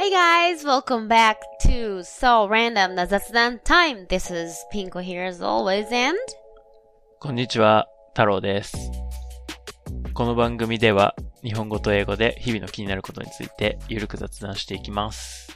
[0.00, 4.06] Hey guys, welcome back to So Random な雑談 Time.
[4.06, 6.18] This is Pinko here as always and
[7.20, 8.76] こんにちは、太郎です。
[10.14, 15.46] この番組では日本語と英語で日々の気になることについてゆるく雑談していきます。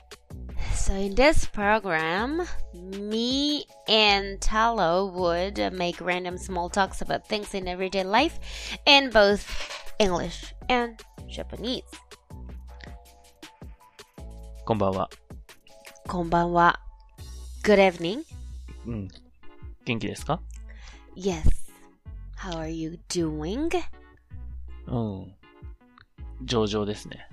[0.80, 7.68] so in this program, me and Talo would make random small talks about things in
[7.68, 8.41] everyday life
[8.86, 9.45] in both
[9.98, 11.84] English and Japanese.
[14.65, 15.10] こんばんは。
[16.07, 16.79] こんばんは。
[17.64, 18.24] Good evening.
[18.86, 19.07] うん。
[19.86, 20.41] 元気ですか
[21.15, 21.43] ？Yes.
[22.38, 23.69] How are you doing?
[24.88, 25.36] うん。
[26.46, 27.28] 上々ですね。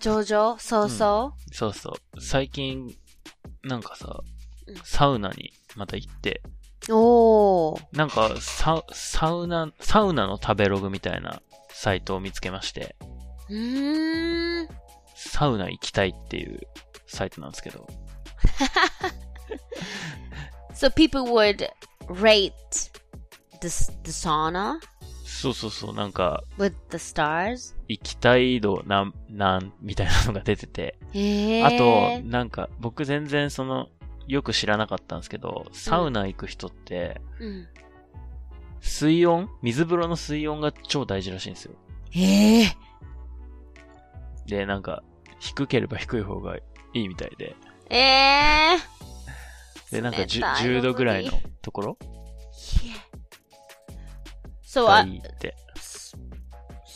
[0.00, 0.88] ジョジョ、そう？
[0.88, 2.20] そそうそう。
[2.20, 2.94] 最近、
[3.64, 4.20] なんかさ
[4.66, 6.42] うん、サウナにまた行って、
[6.88, 6.92] う。
[6.94, 7.96] おー。
[7.96, 12.96] なんかサ、サウナ、サウナの食べログみたいなサイトを見つけまして、
[13.50, 14.27] うーん。
[15.20, 16.60] サウナ行きたいっていう
[17.08, 17.86] サイトなんですけど、
[20.72, 21.68] So people would
[22.06, 22.52] rate
[23.60, 23.68] the,
[24.04, 24.78] the sauna?
[25.24, 27.74] そうそうそう、なんか、with the stars?
[27.88, 32.24] 行きたい度なん、なん、みたいなのが出てて、へあと、ー。
[32.24, 33.88] なんか、僕全然その、
[34.28, 37.66] よく知らなかったんですけど、サウナ行く人って、うん。
[38.80, 39.48] 水温？
[39.62, 41.72] 水風呂の水温が超大事らしいんですよ。
[42.10, 42.87] へー。
[44.48, 45.02] で、なんか、
[45.38, 46.62] 低ければ低い方がい
[46.94, 47.54] いみたいで。
[47.90, 49.92] えー。
[49.92, 51.32] で、なんかじゅ冷たい10度ぐらいの
[51.62, 51.98] ところ
[54.64, 55.54] ？So, が uh, いいって。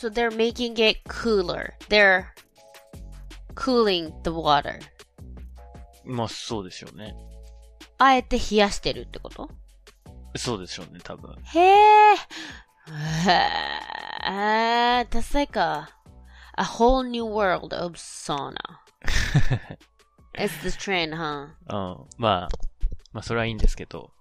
[0.03, 1.73] so they're making it cooler.
[1.87, 2.25] They're
[3.55, 4.79] cooling the water.
[6.03, 7.15] まあ、そうでしょうね。
[7.97, 9.49] あえて冷やしてるってこと？
[10.35, 11.31] そうでしょうね、多分。
[11.31, 12.17] へー。
[13.29, 15.07] へー。
[15.09, 15.87] That's like a,
[16.55, 18.57] a whole new world of sauna.
[20.35, 21.47] It's the trend, huh?
[21.69, 22.07] うん。
[22.17, 22.49] まあ、
[23.11, 24.11] まあ、それはいいんですけど、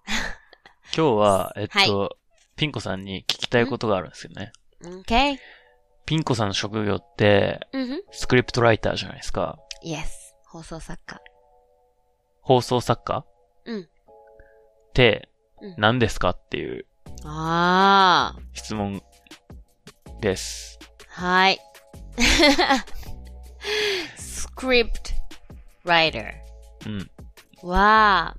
[0.97, 2.17] 今日は、えっと、
[2.57, 4.53] ピンコさんに聞きたいことがあるんですよね。
[4.83, 5.39] Okay.
[6.05, 7.99] ピンコさんの職業って、Mm-hmm.
[8.11, 9.59] スクリプトライターじゃないですか。
[9.83, 10.05] Yes.
[10.47, 11.21] 放送作家。
[12.43, 13.25] 放送作家？
[13.65, 13.87] うんっ
[14.93, 15.29] て
[15.63, 16.85] うん、何ですかっていう
[17.25, 19.01] あ質問
[20.21, 20.79] です。
[21.17, 21.21] あ。
[21.23, 21.59] はい。
[24.17, 25.15] script
[25.85, 26.35] writer
[26.83, 27.03] hmm.
[27.63, 28.35] Wow.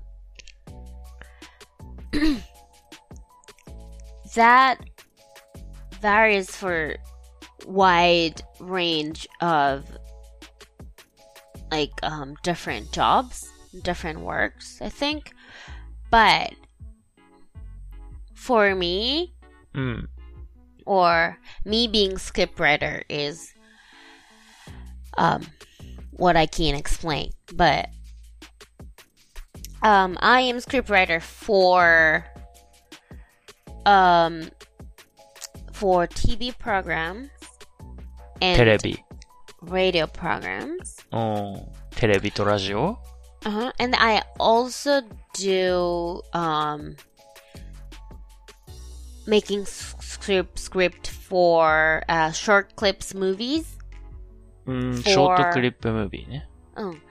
[4.35, 4.77] that
[6.01, 6.97] varies for
[7.65, 9.85] wide range of
[11.71, 13.51] like um, different jobs,
[13.81, 15.33] different works, I think.
[16.11, 16.53] But
[18.35, 19.33] for me,
[19.73, 20.05] mm.
[20.85, 23.53] or me being script writer is
[25.17, 25.43] um,
[26.11, 27.31] what I can't explain.
[27.53, 27.89] But
[29.81, 32.25] um, I am scriptwriter for
[33.85, 34.49] um
[35.73, 37.29] for TV programs
[38.41, 39.03] and Telebi.
[39.61, 40.97] radio programs.
[41.11, 42.97] Oh, Telebi to radio.
[43.45, 43.73] Uh-huh.
[43.79, 45.01] And I also
[45.33, 46.95] do um
[49.27, 53.72] making script script for uh, short clips movies
[54.66, 56.48] うん、 For- ショートクリップムービーね。
[56.76, 57.02] うん。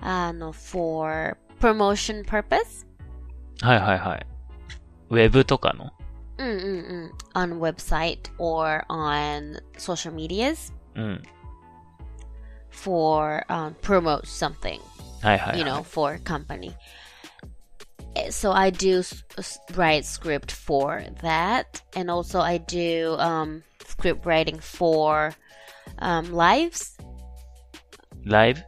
[0.00, 2.86] あの、for promotion purpose?
[3.62, 4.26] はいはいはい。
[5.10, 5.90] ウェブとかの
[6.38, 7.12] うんうんうん。
[7.34, 11.22] on website or on social medias うん。
[12.70, 14.80] for um, promote something,
[15.22, 15.58] はいはい、はい。
[15.58, 16.72] you know, for company.
[18.14, 23.62] Eh, So I do s- s- write script for that, and also I do um,
[23.86, 25.32] script writing for
[25.98, 26.96] um, lives,
[28.24, 28.60] ライブ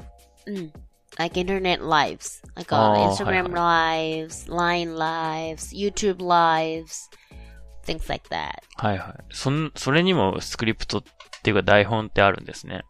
[0.47, 0.71] mm,
[1.19, 7.09] like internet lives, like on Oh, Instagram hi, lives, Line lives, YouTube lives,
[7.85, 8.63] things like that.
[8.77, 9.15] はいはい。
[9.31, 11.03] そん、それにもスクリプトっ
[11.43, 12.83] ていうか台本ってあるんですね。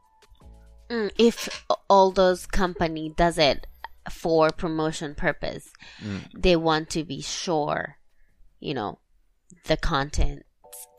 [0.89, 1.51] Mm, if
[1.89, 3.67] all those company does it
[4.11, 5.73] for promotion purpose,
[6.03, 6.41] うん。
[6.41, 7.97] they want to be sure,
[8.61, 8.99] you know,
[9.67, 10.43] the content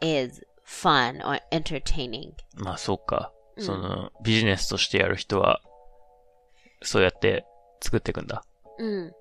[0.01, 2.34] is fun or entertaining.
[2.56, 3.31] まあそうか。
[3.56, 5.62] うんその、ビジネスとしてやる人は、
[6.81, 7.45] そうやって
[7.81, 8.44] 作っていくんだ。
[8.80, 9.12] Mm.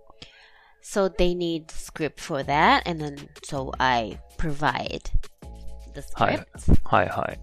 [0.82, 5.02] So they need script for that, and then so I provide
[5.94, 6.38] the Hi.
[6.38, 6.80] script.
[6.84, 7.40] はいはい。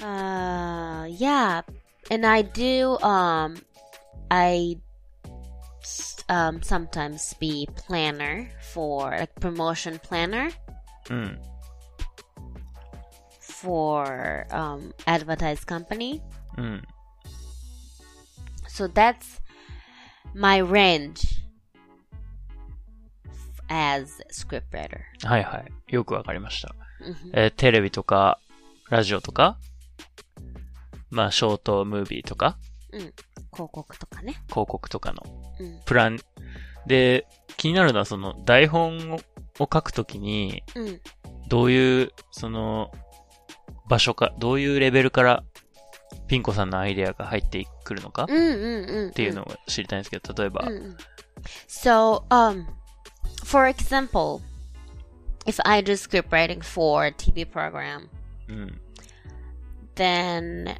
[0.00, 1.62] Uh, yeah,
[2.10, 2.98] and I do.
[2.98, 3.56] Um,
[4.28, 4.76] I
[6.28, 10.50] um sometimes be planner for like promotion planner
[11.10, 11.40] うん。
[13.61, 16.21] For um advertised company.
[16.57, 16.83] うん。
[18.67, 19.41] So that's
[20.33, 21.39] my range
[23.69, 24.99] as scriptwriter.
[25.25, 25.93] はいはい。
[25.93, 26.75] よくわかりました。
[27.01, 27.31] Mhm.
[27.33, 28.39] えーテレビとか、
[28.89, 29.57] ラジオとか、
[31.09, 32.57] まあ、ショートムービーとか、
[32.91, 33.11] 広
[33.71, 34.33] 告とかね。
[34.49, 35.23] 広告とかの
[35.59, 35.79] うん。
[35.85, 36.19] プラン。
[36.87, 37.27] で、
[37.57, 39.19] 気になるのはその台本を
[39.61, 41.01] を書くときに、うん。
[41.49, 42.91] どういう、その、
[43.89, 45.43] 場所か、どういうレベルから、
[46.27, 48.27] ピンコさんのアイデアが入ってくるのかっ。
[48.27, 48.33] て
[49.23, 50.95] いうのを知りたいんですけど、例えば、Mm.
[51.67, 52.65] So, um,
[53.45, 54.41] for example,
[55.45, 58.09] if I do script writing for a TV program,
[58.47, 58.81] うん、
[59.95, 60.75] then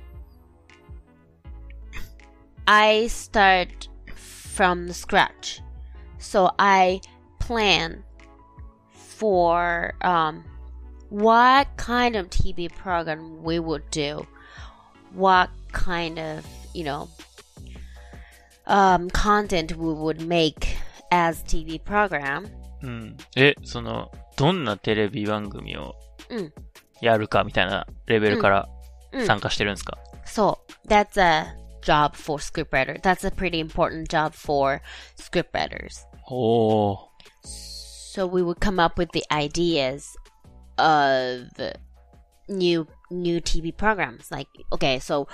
[2.65, 5.61] I start from scratch.
[6.19, 7.01] So I
[7.39, 8.03] plan
[8.93, 10.43] for um,
[11.10, 14.26] what kind of TV program we would do,
[15.12, 17.08] what kind of you know
[18.66, 20.76] um, content we would make
[21.10, 22.48] as TV program.
[22.82, 23.16] うん。
[23.36, 25.94] え、その、どんなテレビ番組を
[26.28, 26.52] うん
[27.00, 28.68] やるかみたいなレベルから
[29.12, 33.00] うん参加してるんですか、 So that's a job for scriptwriter.
[33.00, 34.80] That's a pretty important job for
[35.16, 36.04] scriptwriters.
[36.28, 36.98] おー。
[37.44, 40.16] So we would come up with the ideas
[40.78, 41.48] of
[42.48, 44.30] new new TV programs.
[44.30, 45.28] Like okay, so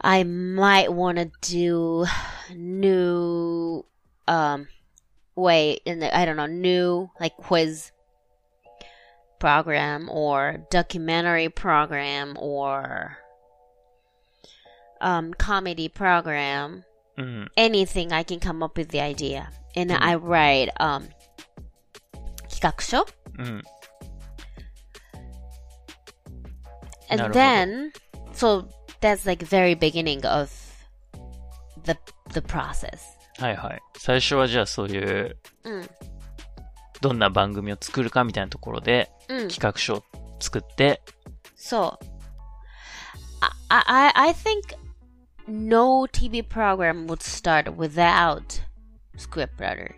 [0.00, 2.06] I might want to do
[2.54, 3.84] new
[4.28, 4.68] um
[5.34, 7.90] way in the I don't know new like quiz
[9.38, 13.18] program or documentary program or
[15.00, 16.84] um comedy program
[17.18, 17.50] うん。
[17.56, 19.50] anything I can come up with the idea.
[19.76, 19.98] And Mhm.
[20.00, 21.08] I write um
[22.48, 23.06] 企画書
[23.38, 23.62] うん。
[27.09, 27.91] and then
[28.33, 28.67] so
[29.01, 30.49] that's like very beginning of
[31.83, 31.97] the
[32.33, 32.99] the process.
[33.39, 33.81] はいはい。
[33.97, 35.89] 最初はじゃあそういう、うん
[36.99, 40.03] どんな番組を作るかみたいなところで、うん企画書を
[40.39, 41.01] 作って、
[41.55, 41.97] So
[43.69, 44.75] I I I think
[45.47, 48.61] no TV program would start without
[49.17, 49.93] scriptwriter.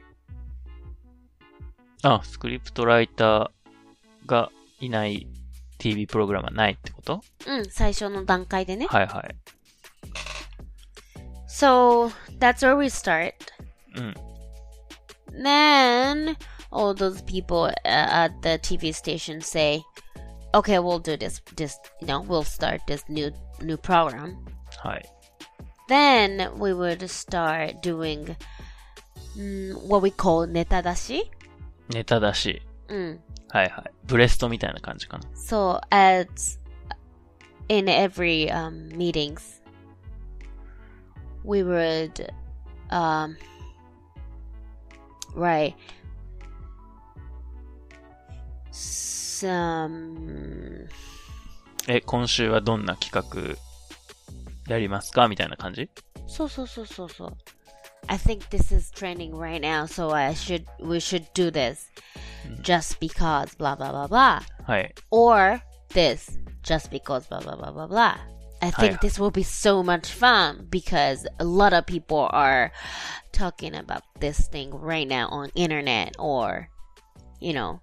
[2.04, 3.50] あ、スクリプトライター
[4.26, 5.28] がいない
[5.79, 8.87] TV プログラムはないってことうん、最初の段階でね。
[8.87, 9.37] はいはい。
[11.49, 13.33] So that's where we start.
[13.97, 14.15] うん。
[15.43, 16.37] Then
[16.71, 19.83] all those people uh, at the TV station say,
[20.53, 21.43] "Okay, we'll do this.
[21.57, 24.37] This, you know, we'll start this new new program."
[24.83, 25.09] はい。
[25.89, 28.37] Then we would start doing
[29.37, 31.31] mm, what we call ネタ出し。
[31.91, 32.63] ネタだし。
[32.89, 33.21] うん。
[33.52, 33.92] はいはい。
[34.06, 35.24] ブレストみたいな感じかな。
[35.36, 36.28] そう、at,
[37.68, 39.62] in every、um, meetings,
[41.44, 42.32] we would,、
[42.90, 43.36] um,
[45.36, 45.74] right,
[48.72, 50.88] some.
[51.88, 53.58] え、今週はどんな企画
[54.68, 55.28] やりますか？
[55.28, 55.90] みたいな感じ？
[56.28, 57.38] そうそうそうそうそう。
[58.10, 61.88] I think this is trending right now, so I should we should do this
[62.44, 62.62] mm-hmm.
[62.64, 64.42] just because blah blah blah blah.
[64.66, 64.94] はい。
[65.12, 65.62] or
[65.94, 68.18] this just because blah blah blah blah blah.
[68.62, 72.72] I think this will be so much fun because a lot of people are
[73.32, 76.68] talking about this thing right now on internet or
[77.40, 77.80] you know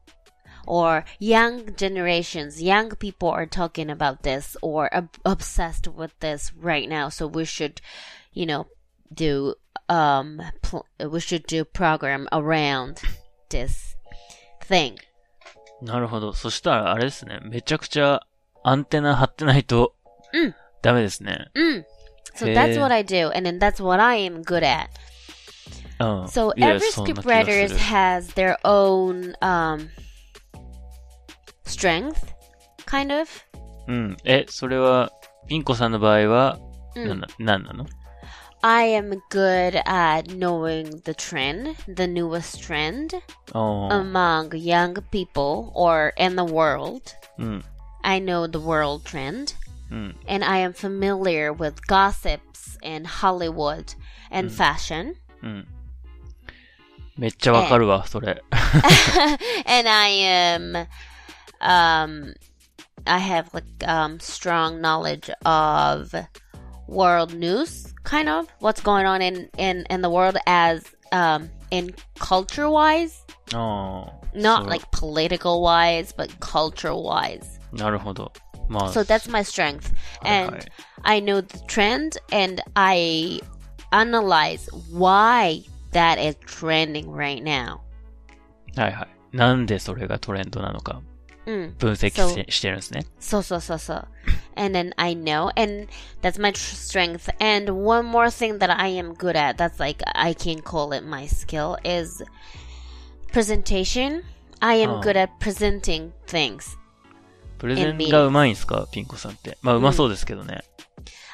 [0.66, 6.90] or young generations young people are talking about this or ob- obsessed with this right
[6.90, 7.80] now so we should
[8.32, 8.66] you know
[9.14, 9.54] do
[9.87, 12.95] um pl- we should do program around
[13.49, 13.95] this
[14.67, 14.95] thing
[15.81, 16.33] なるほど。
[16.33, 17.39] そしたらあれですね。
[17.43, 18.21] めちゃくちゃ
[18.63, 19.95] アンテナ張ってないと
[20.33, 21.49] うん、ダメですね。
[21.55, 21.83] Mm.
[22.35, 22.53] So Hey.
[22.53, 24.89] that's what I do, and then that's what I am good at.
[25.99, 26.23] うん。
[26.25, 29.89] So いや every そんな気 script がす writer る has their own um,
[31.65, 32.15] strength,
[32.85, 33.29] kind of.
[33.87, 34.17] うん。
[34.23, 35.11] え、それは、
[35.47, 36.59] ピンコさんの場合は、
[36.95, 37.85] うんなんな、なんなの
[38.63, 43.15] I am good at knowing the trend, the newest trend
[43.53, 47.01] おー among young people or in the world.
[47.39, 47.63] うん。
[48.03, 49.55] I know the world trend,
[49.89, 50.15] うん。
[50.27, 53.95] and I am familiar with gossips and Hollywood
[54.31, 55.15] and fashion.
[55.41, 55.67] うん。
[57.17, 58.43] めっちゃわかるわ、それ。
[59.65, 60.87] and I am
[61.61, 62.33] um
[63.05, 66.13] I have like um strong knowledge of
[66.87, 71.93] world news kind of what's going on in in in the world as um in
[72.19, 74.21] culture wise ああ。
[74.33, 78.31] not そう like political wise but culture wise なるほど。
[78.67, 79.93] まあ、 So that's my strength.
[80.21, 80.61] はいは And い
[81.03, 83.41] I know the trend and I
[83.91, 87.79] analyze why that is trending right now.
[88.77, 89.37] はいはい。
[89.37, 91.05] なんでそれがトレンドなのかうん。
[91.45, 93.05] 分析しそうしてるんですね。
[93.19, 94.07] そうそうそうそう。
[94.55, 95.87] And then I know, and
[96.21, 97.33] that's my tr- strength.
[97.39, 101.03] And one more thing that I am good at, that's like I can call it
[101.03, 102.23] my skill, is
[103.31, 104.23] presentation.
[104.61, 105.01] I am Oh.
[105.01, 106.77] good at presenting things.
[107.57, 109.57] プレゼンがうまいんですかピンコさんって。
[109.61, 110.63] まあ、うまそうですけどね。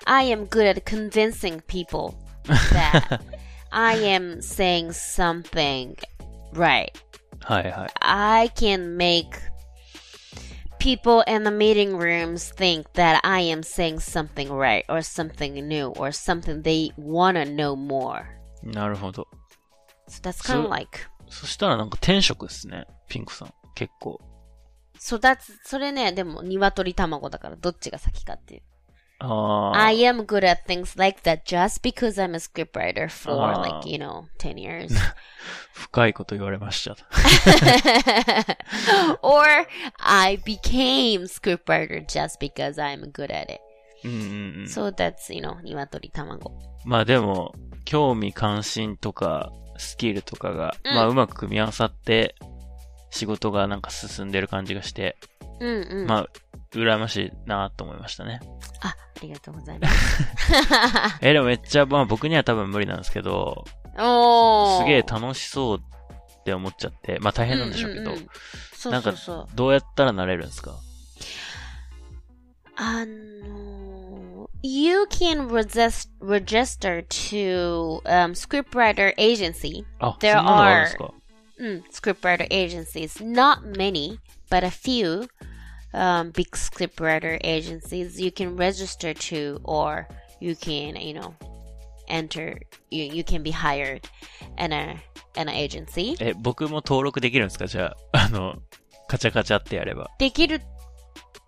[0.05, 3.19] I am good at convincing people that
[3.71, 5.95] I am saying something
[6.53, 6.91] right.
[7.41, 7.89] はいはい。
[7.99, 9.27] I can make
[10.81, 15.87] people in the meeting rooms think that I am saying something right or something new
[15.97, 18.25] or something they want to know more.
[18.63, 19.27] なるほど。
[20.07, 20.99] So that's kind of So- like
[21.29, 22.85] そしたらなんか天職ですね。
[23.09, 23.53] ピンコさん。
[23.75, 24.19] 結構。
[24.99, 28.61] so that's それねでも鶏卵だからどっちが先かっていう。
[29.19, 29.83] ああ。
[29.85, 33.59] I am good at things like that just because I'm a scriptwriter for Ah.
[33.59, 34.89] like you know 10 years.
[35.92, 36.96] 深いこと言われました。
[39.20, 39.44] or
[39.98, 43.60] I became scriptwriter just because I'm good at it.
[44.02, 44.22] うんうんう
[44.62, 44.64] ん。
[44.64, 46.50] So that's, you know, 鶏卵。
[46.86, 52.36] まあでも、興味関心とか、スキルとかが、うんまあうまく組み合わさって、
[53.10, 55.18] 仕事がなんか進んでる感じがして、
[55.60, 56.06] うんうん。
[56.06, 56.28] まあ、
[56.72, 58.40] 羨ましいなと思いましたね。
[58.80, 60.24] あ、ありがとうございます。
[61.20, 63.66] え、でもめっちゃ、まあ僕には多分無理なんですけど、
[63.97, 64.79] おー。
[64.79, 68.27] すげえ楽しそうって思っちゃって、まあ大変なんでしょうけど、んんん
[68.73, 69.47] そうなんかそうそう。
[69.55, 70.75] どうやったらなれるんですか
[72.75, 79.83] あの、you can resist, register to um, scriptwriter agency.
[79.99, 81.13] あ、そ There んなのあるんですか
[81.59, 83.19] Mm, scriptwriter agencies.
[83.19, 85.27] Not many, but a few
[85.91, 90.07] um, big scriptwriter agencies you can register to, or
[90.39, 91.33] you can, you know,
[92.08, 92.58] enter.
[92.90, 94.02] You you can be hired
[94.58, 94.96] in a
[95.36, 96.16] an agency.
[96.20, 97.66] え、僕も登録できるんですか？
[97.66, 98.56] じゃあ、 あの、
[99.08, 100.10] カチャカチャってやれば。
[100.18, 100.60] できる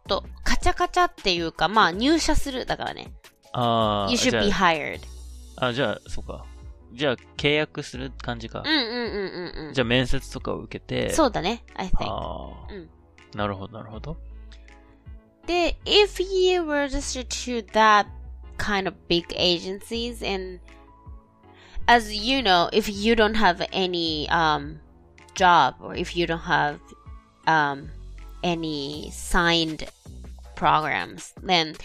[0.09, 3.13] と、カチャカチャっていうか、まあ入社するだからね。
[3.53, 5.01] ああ、You じ should ゃ be あ、hired.
[5.57, 6.45] あ、じゃあ、そうか。
[6.93, 8.67] じゃあ、契約する感じかうん。
[8.69, 8.85] うんうん
[9.57, 9.75] うんうん。
[9.75, 11.11] じゃあ、面接とかを受けて。
[11.13, 12.05] そうだね、I think.
[12.05, 12.91] ああ、うん
[13.35, 14.17] なるほど、なるほど。
[15.47, 18.07] で、if you register to that
[18.58, 20.60] kind of big agencies and
[21.88, 24.80] as you know, if you don't have any um
[25.34, 26.80] job or if you don't have
[27.48, 27.90] um
[28.44, 29.86] any signed
[30.56, 31.76] programs, then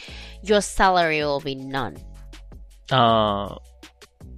[0.43, 1.97] your salary will be none.
[2.91, 3.63] ああ、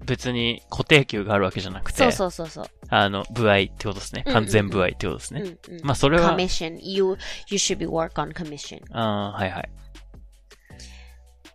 [0.04, 2.66] 別に固定給があるわけじゃなくて、そうそうそうそう。
[2.88, 4.22] あの、部合ってことですね。
[4.24, 5.40] うんうんうん完全部合ってことですね。
[5.40, 6.78] うんうんまあ、それは、 commission.
[6.80, 7.16] You
[7.48, 8.80] you should be work on commission.
[8.92, 9.70] ああ、はいはい。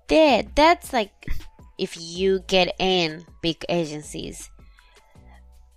[0.07, 1.11] で、that's like
[1.77, 4.49] if you get in big agencies.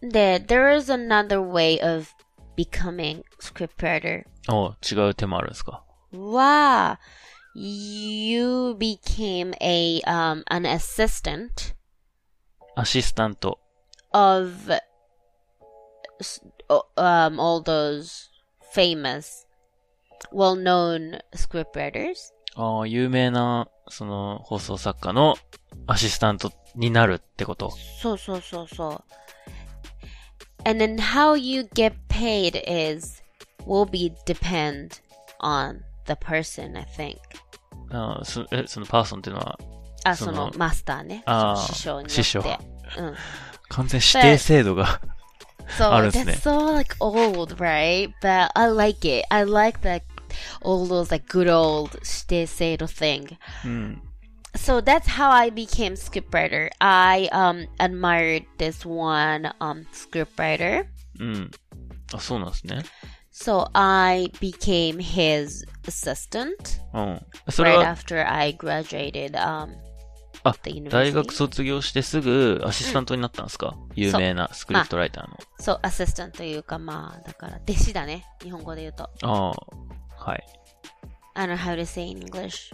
[0.02, 2.08] で、there is another way of
[2.56, 4.24] becoming scriptwriter.
[4.48, 5.82] お違う手もあるんですか
[6.12, 7.00] は、
[7.54, 11.74] you became a um an assistant
[12.76, 13.58] アシスタント。
[14.12, 14.52] of
[16.20, 18.28] s- o- um all those
[18.74, 19.46] famous
[20.32, 22.32] well-known scriptwriters.
[22.55, 25.35] ああ、有名な、その、放送作家の
[25.87, 27.71] アシスタントになるってこと。
[28.01, 29.03] そうそうそうそう。
[30.65, 33.23] And then how you get paid is
[33.65, 35.01] will be depend
[35.39, 37.17] on the person, I think.
[37.91, 39.59] ああそえ、そのパーソンっていうのは、
[40.03, 41.23] あ、そのマスターね。
[41.25, 42.09] あ師匠に。
[42.09, 43.15] 師匠うん。
[43.69, 45.01] 完全指定制度が、
[45.79, 48.11] あるんですね that's so like old, right?
[48.21, 49.25] But I like it.
[49.29, 50.01] I like that
[50.61, 53.37] all those like good old 指定制度 thing.
[53.65, 54.01] うん。
[54.55, 56.69] So that's how I became scriptwriter.
[56.79, 60.85] I um admired this one um scriptwriter.
[61.19, 61.51] うん。
[62.13, 62.83] あ、そうなんですね。
[63.31, 66.55] So I became his assistant
[66.93, 67.21] うん。
[67.51, 69.75] そ right after I graduated um
[70.43, 70.55] あ.
[70.89, 75.37] 大学卒業してすぐアシスタントになったんですか、有名なスクリプトライターの。
[75.59, 78.25] そう、アシスタントというか、まあ、だから、弟子だね。
[78.41, 79.03] 日本語で言うと。
[79.23, 79.53] ああ、
[80.18, 80.44] はい。
[81.34, 82.72] I don't know how to say in English.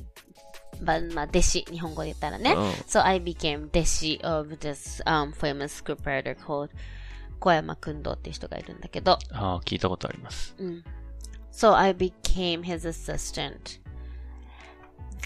[0.82, 2.52] But, まあ、弟子、日本語で言ったらね。
[2.52, 6.70] うん So I became 弟子 of this um, famous scriptwriter called
[7.38, 9.18] 小山君堂っていう人がいるんだけど。
[9.32, 10.54] ああ、聞いたことあります。
[11.52, 13.80] So I became his assistant.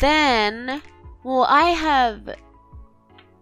[0.01, 0.83] Then,
[1.25, 2.37] well, I have.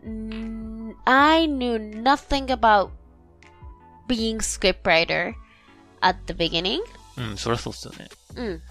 [0.05, 2.91] n- I knew nothing about
[4.07, 5.35] being scriptwriter
[6.03, 6.83] at the beginning.
[7.17, 8.09] うん、そりゃそうっすよね。
[8.37, 8.63] うん。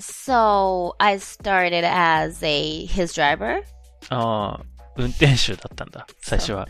[0.00, 3.62] So I started as a his driver.
[4.10, 4.64] ああ、
[4.96, 6.66] 運転手だったんだ、最初は。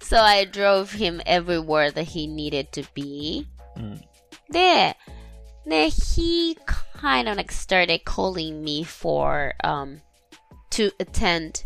[0.00, 3.46] So I drove him everywhere that he needed to be.
[3.76, 4.00] うん。
[4.50, 4.96] で、
[5.64, 6.56] で、he
[7.00, 10.00] kind of like started calling me for um
[10.70, 11.64] to attend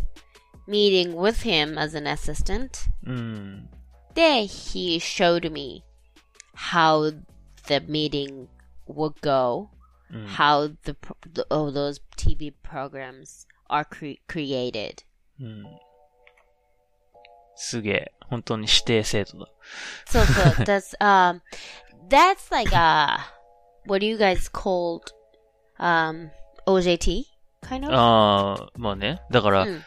[0.69, 2.71] meeting with him as an assistant.
[3.07, 3.71] うん。
[4.15, 5.83] で、he showed me
[6.55, 7.15] how
[7.68, 8.48] the meeting
[8.88, 9.68] would go,
[10.12, 10.26] うん。
[10.28, 10.96] how the,
[11.34, 15.04] the all those TV programs are cre- created.
[15.40, 15.64] うん。
[17.56, 18.12] すげえ。
[18.30, 19.48] 本当に指定生徒だ。
[20.08, 21.42] So, so that's um,
[22.10, 23.18] that's like uh,
[23.86, 25.14] what do you guys called
[25.80, 26.32] um
[26.66, 27.26] OJT
[27.62, 27.94] kind of?
[27.94, 29.22] ああ、まあね。
[29.32, 29.82] だから、うん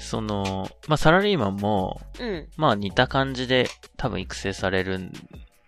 [0.00, 2.48] その、まあサラリーマンも、うん。
[2.56, 5.12] まあ似た感じで多分育成されるん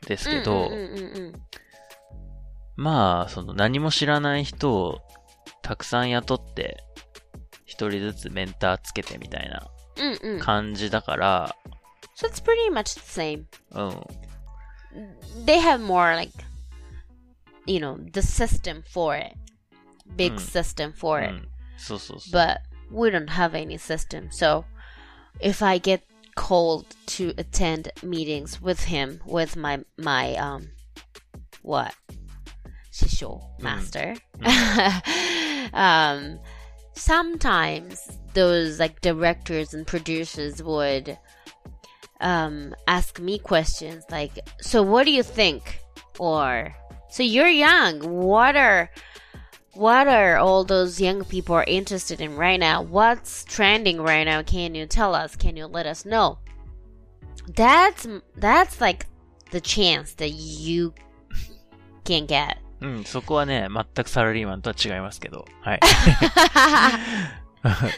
[0.06, 1.42] ですけど、うんうんうんうん
[2.76, 5.00] まあ、その何も知らない人を
[5.62, 6.82] たくさん雇って、
[7.66, 10.40] 一人ずつメンターつけてみたいなうんうんうん。
[10.40, 11.56] 感じだから、
[12.16, 13.44] So it's pretty much the same.
[13.72, 13.92] う
[15.42, 15.44] ん。
[15.44, 16.32] They have more like,
[17.66, 19.36] you know, the system for it,
[20.16, 20.38] big Mm.
[20.38, 21.32] system う for it.
[21.34, 21.48] ん。
[21.76, 22.32] そうそうそう。
[22.32, 22.58] But
[22.90, 24.28] we don't have any system.
[24.30, 24.64] So
[25.40, 26.00] if I get
[26.34, 30.70] called to attend meetings with him, with my my um,
[31.62, 31.94] what,
[32.92, 34.16] 師匠 master.
[35.72, 36.38] um,
[36.94, 41.18] sometimes those like directors and producers would
[42.20, 45.80] um ask me questions like, "So what do you think?"
[46.18, 46.74] or
[47.10, 48.00] "So you're young.
[48.00, 48.90] What are
[49.74, 52.82] what are all those young people are interested in right now?
[52.82, 54.42] What's trending right now?
[54.42, 55.36] Can you tell us?
[55.36, 56.38] Can you let us know?
[57.54, 59.06] That's that's like
[59.50, 60.94] the chance that you
[62.04, 62.56] can get.
[62.80, 65.46] うん、そこはね、全くサラリーマンとは違いますけど。
[65.60, 65.80] はい。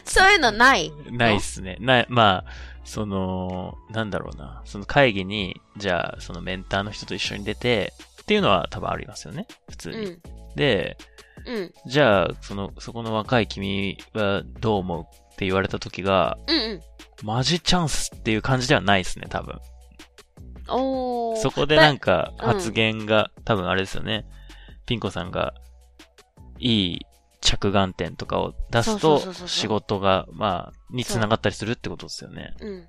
[0.03, 1.77] そういうのないないっすね。
[1.79, 2.51] な、まあ、
[2.83, 4.61] その、なんだろうな。
[4.65, 9.47] その会議に、じゃあ、そのメンターの人と一緒に出て、っていうのは多分ありますよね。
[9.69, 9.95] 普通に。
[9.95, 10.21] うん。
[10.55, 10.97] で、
[11.45, 11.73] うん。
[11.85, 15.03] じゃあ、その、そこの若い君はどう思う
[15.33, 16.81] って言われた時が、うんうん。
[17.23, 19.59] マジチャンスっていう感じではないですね、多分。
[20.69, 21.37] おー。
[21.37, 24.25] そこでなんか うん発言が、多分あれですよね。
[24.85, 25.53] ピンコさんが、
[26.59, 27.05] いい
[27.41, 32.53] 着眼点とかを出すと仕事が、まあ、に繋がったりするってことですよね。
[32.61, 32.87] うん。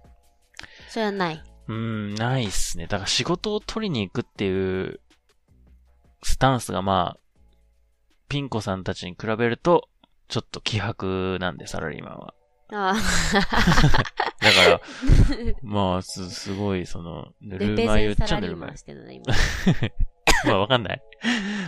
[0.88, 1.42] それはない。
[1.66, 2.86] うーん、ないっすね。
[2.86, 5.00] だから仕事を取りに行くっていう、
[6.22, 7.23] スタンスがまあ、
[8.28, 9.88] ピンコさんたちに比べると、
[10.28, 12.34] ちょっと気迫なんで、サラリーマンは。
[12.72, 18.68] あだから、ーまあ、す、すごい、その、ぬるベま湯っちゃぬるま。
[20.46, 21.02] まあわかんない。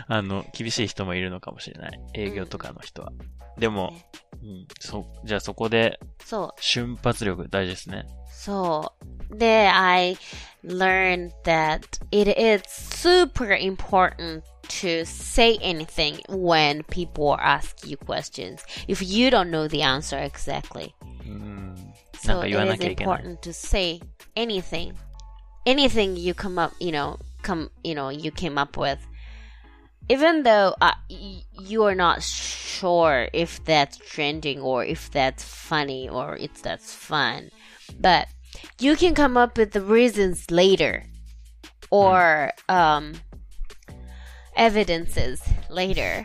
[0.09, 2.01] あの、厳しい人もいるのかもしれない。
[2.15, 3.13] 営業とかの人は。
[3.59, 3.95] でも、
[4.43, 6.61] うん、そ、じゃあそこでそう。
[6.61, 8.07] 瞬発力大事ですね。
[8.31, 8.93] そ
[9.31, 9.37] う。
[9.37, 10.17] で、I
[10.65, 19.03] learned that it is super important to say anything when people ask you questions if
[19.03, 20.95] you don't know the answer exactly.
[21.23, 21.77] Mm.
[22.19, 24.01] So it is important to say
[24.35, 24.95] anything,
[25.65, 28.99] anything you come up, you know, come, you know, you came up with,
[30.09, 36.09] even though uh, y- you are not sure if that's trending or if that's funny
[36.09, 37.51] or if that's fun,
[38.01, 38.29] but
[38.81, 41.05] you can come up with the reasons later,
[41.91, 42.75] or mm.
[42.75, 43.15] um
[44.57, 45.39] evidences
[45.71, 46.25] later.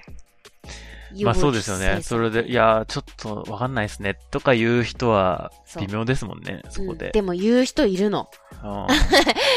[1.24, 2.02] まあそうですよね。
[2.02, 4.18] それ.で、いやー、ちょっとわかんないですね。
[4.32, 7.12] とか言う人は微妙ですもんね、そこうんで。
[7.12, 8.30] でも言う人いるの。
[8.64, 8.70] うん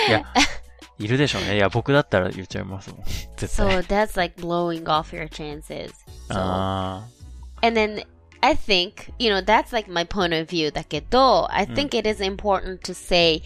[0.08, 0.24] いや、
[0.98, 1.54] いるでしょうね。
[1.56, 3.04] いや、僕だったら言っちゃいますもん。
[3.36, 4.06] 絶 So 対。
[4.06, 5.92] that's like blowing off your chances.
[6.28, 7.04] So, あ
[7.62, 8.04] and then
[8.40, 12.80] I think, you know, that's like my point of view だけど、I think it is important
[12.80, 13.42] to say,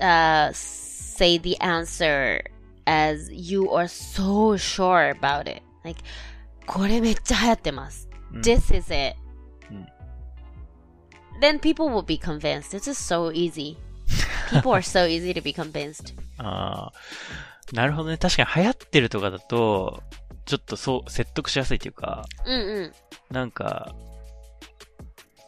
[0.00, 2.42] uh, say the answer
[2.86, 5.62] as you are so sure about it.
[5.84, 6.02] Like,
[6.66, 8.08] これめっちゃ流行ってます。
[8.32, 9.16] ーうん This is it.
[9.70, 9.86] うん
[11.40, 12.70] Then people will be convinced.
[12.76, 13.76] This is so easy.
[14.50, 16.14] People are so easy to be convinced.
[16.38, 16.92] ああ、
[17.72, 18.18] なるほどね。
[18.18, 20.02] 確かに流行ってるとかだと、
[20.44, 22.92] ちょっとそう、説得しやすいっていうか、うんうん。
[23.30, 23.94] なんか、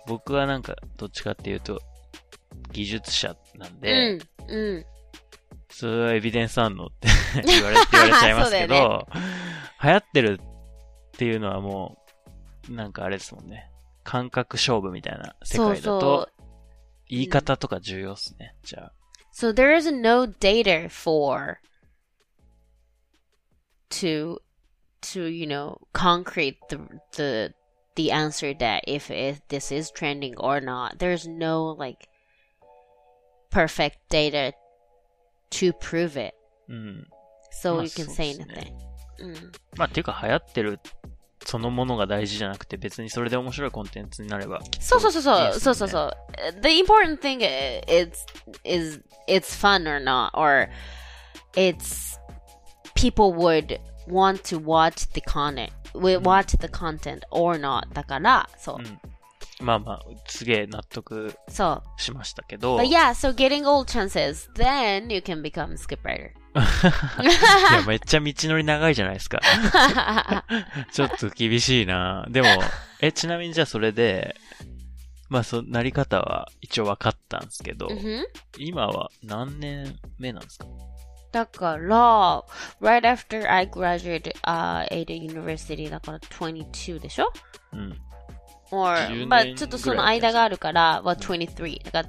[0.06, 1.80] 僕はなんか、どっちかっていうと、
[2.72, 4.20] 技術者なんで、うん。
[4.48, 4.86] うん。
[5.68, 7.08] それはエビデンスあんのって
[7.44, 9.06] 言われ、言われちゃいますけど、
[9.82, 11.98] 流行ってるっていうのはも
[12.68, 13.70] う、なんかあれですもんね。
[14.04, 16.28] 感覚勝負みたいな世界だと、
[17.08, 18.54] 言い方とか重要っすね。
[18.62, 18.92] じゃあ。
[19.34, 21.58] So there is no data for
[23.90, 24.38] to
[25.02, 26.78] to you know concrete the
[27.12, 27.54] the
[27.96, 30.98] the answer that if if this is trending or not.
[30.98, 32.08] There's no like
[33.50, 34.52] perfect data
[35.50, 36.34] to prove it.
[36.68, 37.06] うん。
[37.52, 38.74] So まあ you can say ですね
[39.18, 39.26] anything.
[39.26, 39.52] うん。
[39.76, 40.80] まあ、っていうか流行ってる
[41.44, 44.60] そのものが大事じゃなくて別にそれで面白いコンテンツになれば。
[44.80, 45.60] そうそうそうそう。
[45.60, 46.12] そうそうそう。
[46.60, 47.40] The important thing
[47.88, 48.26] is
[48.64, 50.68] is it's fun or not or
[51.54, 52.18] it's
[52.94, 59.00] people would want to watch the content will watch the content or not だからそううん。
[59.60, 62.76] まあまあ、すげえ納得そうしましたけど。
[62.78, 66.32] But yeah, so getting old chances, then you can become skip writer.
[67.72, 69.40] いや、めっちゃ道のり長いじゃないですか。
[70.92, 72.48] ちょっと厳しいなでも、
[73.00, 74.36] え、ちなみにじゃあそれで、
[75.28, 78.22] まあ、そ、なり方は一応分かったんですけど、Mhm.
[78.58, 80.66] 今は何年目なんですか？
[81.32, 82.42] だから、
[82.80, 87.30] right after I graduated uh, at university だから22でしょ？
[87.72, 87.98] うん。
[88.70, 91.82] Or, 10 but 年ちょっとその間があるから、well, 23.
[91.84, 92.08] だから、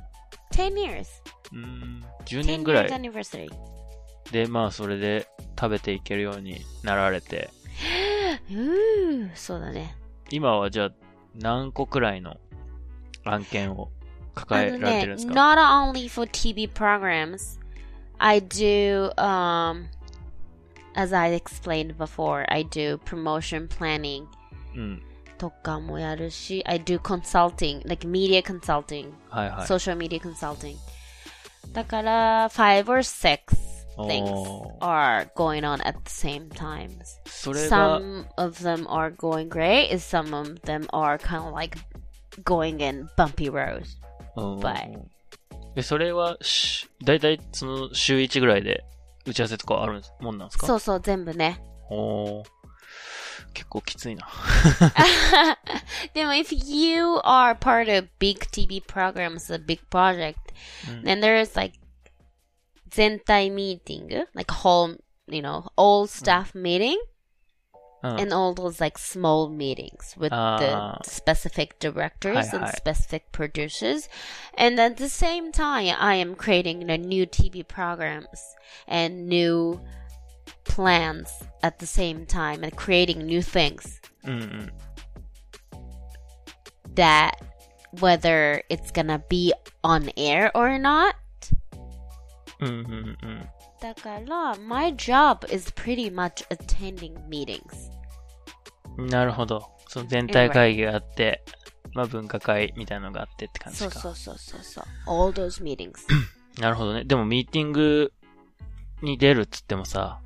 [0.52, 1.06] 10 years.
[1.52, 3.50] うーん、10 10年ぐらい.
[4.32, 5.28] で、まあ、それで
[5.60, 7.50] 食べていけるようになられて、
[8.50, 9.96] うーそうだね。
[10.30, 10.92] 今はじゃあ
[11.36, 12.36] 何個くらいの
[13.24, 13.90] 案件を
[14.36, 15.58] あ抱えられてるんですか not
[15.94, 17.60] only for TV programs,
[18.18, 19.86] I do, um,
[20.96, 24.26] as I explained before, I do promotion planning
[24.76, 25.02] うん。
[25.39, 29.67] とかもやるし、I do consulting, like media consulting, はいはい。
[29.67, 30.77] social media consulting.
[31.73, 33.41] だから、five or six
[33.97, 36.91] things おー are going on at the same times.
[37.27, 41.79] それが、 Some of them are going great, and some of them are kind of like
[42.45, 43.99] going in bumpy roads.
[44.37, 44.99] うんバイ
[45.75, 48.85] で、それは、し、だいたいその週1ぐらいで
[49.27, 51.61] 打ち合わせとかあるもんなんですかそうそう、全部ね。
[51.91, 52.45] おー
[53.57, 54.27] 結構きついな。
[56.15, 60.37] でも if you are part of big TV programs, a big project,
[60.89, 61.79] うん then there is like
[62.89, 64.97] 全体 meeting, like whole,
[65.29, 66.97] you know, all staff meeting
[68.03, 68.17] うん。
[68.21, 70.59] and all those like small meetings with Ah.
[71.03, 72.73] the specific directors Hi, and hi.
[72.73, 74.09] specific producers.
[74.59, 78.41] And at the same time, I am creating the new TV programs
[78.89, 79.81] and new
[80.67, 81.27] plans
[81.63, 84.01] at the same time and creating new things.
[84.25, 84.73] うんうん。
[86.95, 87.33] that
[87.95, 91.15] whether it's gonna be on air or not.
[92.61, 93.49] うんうんうん。
[93.81, 97.61] だから、my job is pretty much attending meetings.
[98.97, 99.69] なるほど。
[99.89, 101.45] その全体会議があって、
[101.93, 103.91] まあ分科会みたいなのがあってって感じか。
[103.91, 104.85] そうそうそうそうそう。
[105.07, 105.93] all those meetings.
[106.61, 107.05] なるほどね。
[107.05, 108.13] でもミーティング
[109.03, 110.26] に出るっつってもさ、う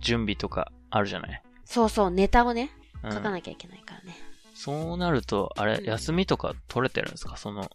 [0.00, 2.70] 準備とかあるじゃない、そうそう、ネタをね、
[3.02, 4.16] うん書かなきゃいけないからね。
[4.54, 7.70] そうなると、あれ、休みとか取れてるんですかその、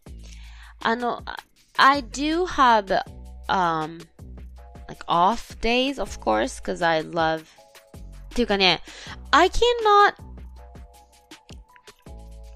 [0.81, 1.21] あの、
[1.77, 3.03] I do have,
[3.47, 4.05] um,
[4.87, 7.45] like off days, of course, because I love っ
[8.33, 8.81] ていうかね、
[9.29, 10.15] I cannot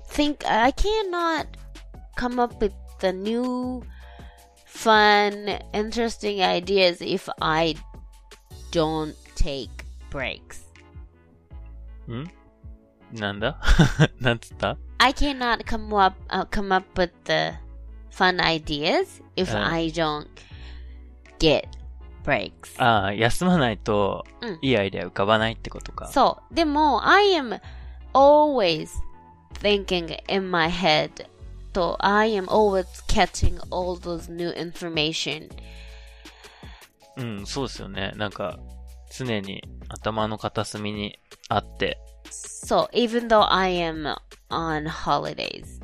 [0.09, 1.47] think, I cannot
[2.17, 3.83] come up with the new
[4.65, 7.75] fun, interesting ideas if I
[8.71, 9.69] don't take
[10.11, 10.65] breaks.
[12.11, 12.29] ん
[13.11, 13.59] なんだ
[14.19, 17.57] なんつった I cannot come up uh, come up with the
[18.11, 19.63] fun ideas if Uh.
[19.63, 20.27] I don't
[21.39, 21.67] get
[22.23, 22.81] breaks.
[22.81, 26.07] ああ、休まないとうん、いいアイデア浮かばないってことか。
[26.07, 26.55] そう。
[26.55, 27.59] でも、I am
[28.13, 28.89] always
[29.61, 31.27] thinking in my head
[31.73, 35.49] と I am always catching all those new information.
[37.17, 38.13] うん、そうですよね。
[38.15, 38.59] なんか、
[39.17, 41.97] 常に頭の片隅にあって、
[42.29, 44.15] So, even though I am
[44.49, 45.79] on holidays.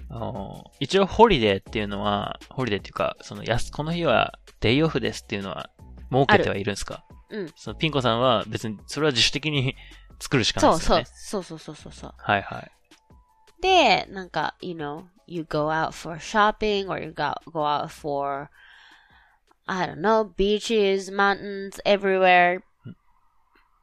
[0.79, 5.69] 一応ホリデーっていうのは、ホリデーっていうか、その、やす、この日は day off ですっていうのは、
[6.11, 7.05] 設けてはいるんですか？
[7.29, 7.53] うん。
[7.55, 9.75] そのピンコさんは別に、それは自主的に
[10.19, 11.05] 作るしかないそうですよね。
[11.05, 11.43] そう。
[11.43, 12.13] そうそうそうそうそう。
[12.17, 12.71] はいはい。
[13.61, 18.49] で、なんか、you know, you go out for shopping or you go, go out for,
[19.67, 22.61] I don't know, beaches, mountains, everywhere,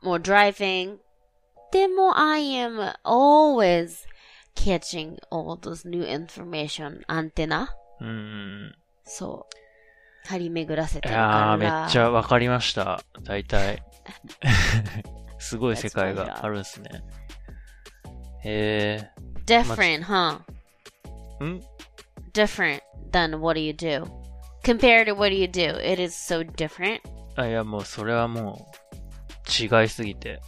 [0.03, 0.97] or driving.
[1.71, 4.05] でも、I am always
[4.55, 8.75] catching all those new information アンテナうーん。
[9.05, 10.27] そう。
[10.27, 11.27] 張り巡らせているから。
[11.27, 13.01] やー、めっちゃわかりました。
[13.23, 13.83] 大体。
[15.39, 17.03] すごい世界があるんですね。
[18.45, 19.09] へ
[19.45, 20.39] different, huh?
[21.41, 21.45] え。
[21.45, 21.61] ん
[22.33, 24.05] Different than what do you do?
[24.63, 25.77] Compared to what do you do?
[25.79, 27.01] It is so different.
[27.35, 28.86] あ、いや、もう、それはもう、
[29.48, 30.40] 違いすぎて。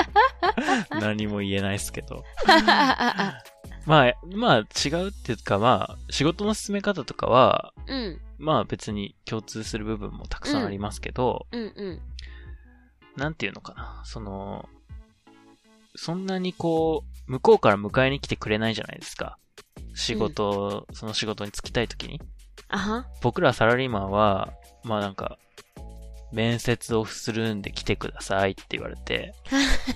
[0.90, 2.24] 何も言えないですけど。
[3.86, 8.20] まあ、まあ違うっていうかまあ、仕事の進め方とかは、うん。
[8.38, 12.00] まあ別に共通する部分もたくさんありますけど、うんうん。
[13.16, 14.02] なんていうのかな。
[14.04, 14.68] その、
[15.96, 19.38] そんなにこう、向こうから迎えに来てくれないじゃないですか。
[19.94, 22.20] 仕事、その仕事に就きたいときに。
[23.22, 24.52] 僕らサラリーマンは、
[24.84, 25.38] まあなんか、
[26.32, 29.34] 面接をするんで来てくださいって言われて、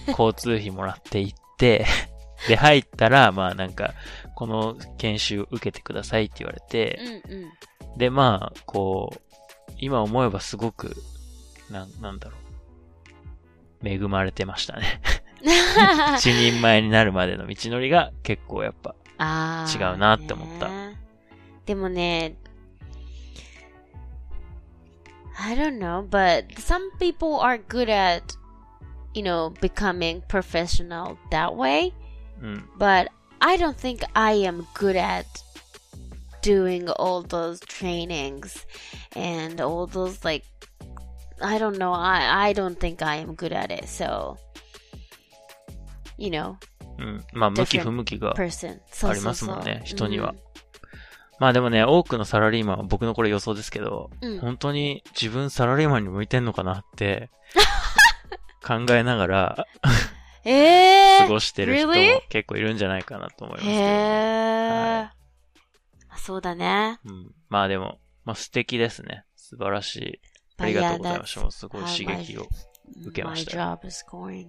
[0.08, 1.86] 交通費もらって行って、
[2.48, 3.94] で、入ったら、まあなんか、
[4.34, 7.98] この研修受けてくださいって言われうて、んうん。
[7.98, 10.94] で、まあ、こう、今思えばすごく、
[11.70, 12.36] なん、なんだろ
[13.82, 13.88] う。
[13.88, 15.00] 恵まれてましたね。
[16.18, 20.98] 一人前になるまでの道のりが結構やっぱ、違うなって思ったね
[21.66, 22.36] でもね、
[25.39, 28.35] I don't know, but some people are good at,
[29.13, 31.93] you know, becoming professional that way.
[32.41, 32.69] うん。
[32.77, 33.07] But
[33.39, 35.25] I don't think I am good at
[36.41, 38.65] doing all those trainings
[39.15, 40.45] and all those like
[41.41, 41.93] I don't know.
[41.93, 43.85] I I don't think I am good at it.
[43.87, 44.37] So,
[46.17, 46.57] you know,
[46.97, 47.25] うん。
[47.33, 48.79] まあ、向き不向きが person.
[49.07, 50.35] ありますもんね人には
[51.44, 57.28] まあでもね、多くのサラリーマンは僕のこれ予想ですけど、うん本当に自分サラリーマンに向いてんのかなって
[58.66, 59.66] 考えながら
[60.46, 62.18] え過ごしてる人も really？
[62.30, 63.88] 結構いるんじゃないかなと思いますへけど、ね。
[63.90, 65.10] え
[66.08, 66.16] は。
[66.16, 66.98] そうだね。
[67.04, 69.26] うん、まあでも、まあ素敵ですね。
[69.36, 70.20] 素晴らしい。
[70.56, 71.40] ありがとうございました。
[71.42, 72.46] もうすごい刺激を。
[73.04, 74.46] 受けましたよ My job is going.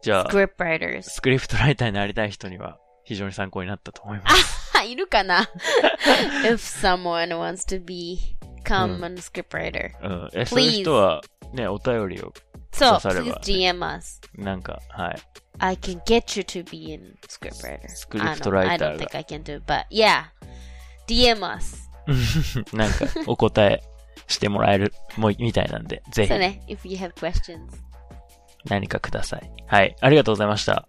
[0.00, 1.02] じゃあ、Script writers.
[1.02, 4.63] スクリプトライターになりたい人には非常に参考になったと思います。
[4.84, 5.48] いるかな
[6.44, 9.90] ?If someone wants to become うん a script writer.
[10.02, 10.28] うん。
[10.34, 12.32] え、そういう人は、ね、お便りを、
[13.14, 14.20] れば please DM us.
[14.36, 15.16] なんか、はい。
[15.58, 17.88] I can get you to be in script writer.
[17.88, 20.24] スクリプトライター I が don't think I can do, but yeah.
[21.06, 21.88] DM us.
[22.76, 23.82] なんか、お答え
[24.26, 26.62] してもらえる、もう、みたいなんで、ぜひそう、ね。
[26.68, 27.60] If you have questions.
[28.66, 29.50] 何かください。
[29.66, 29.96] はい。
[30.00, 30.88] ありがとうございました。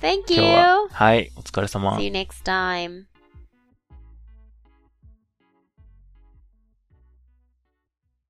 [0.00, 0.42] Thank you.
[0.42, 1.30] は、はい。
[1.36, 2.04] お疲れ様 See。
[2.04, 3.11] you next time.